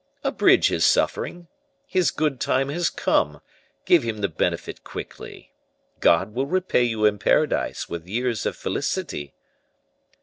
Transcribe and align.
Abridge 0.23 0.69
his 0.69 0.83
suffering. 0.83 1.47
His 1.85 2.09
good 2.09 2.39
time 2.41 2.69
has 2.69 2.89
come; 2.89 3.39
give 3.85 4.01
him 4.01 4.21
the 4.21 4.27
benefit 4.27 4.83
quickly. 4.83 5.51
God 5.99 6.33
will 6.33 6.47
repay 6.47 6.81
you 6.85 7.05
in 7.05 7.19
Paradise 7.19 7.87
with 7.87 8.07
years 8.07 8.47
of 8.47 8.57
felicity." 8.57 9.35